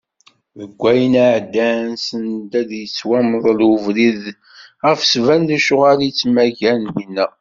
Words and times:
Deg 0.57 0.71
wayen 0.79 1.13
iɛeddan, 1.25 1.87
send 2.05 2.49
ad 2.61 2.69
yettwamdel 2.79 3.59
ubrid 3.71 4.23
ɣef 4.85 4.99
sebba 5.03 5.35
n 5.39 5.47
lecɣal 5.51 5.99
i 6.01 6.05
yettmaggan 6.07 6.81
dinna. 6.95 7.25